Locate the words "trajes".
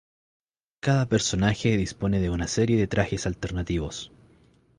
2.87-3.27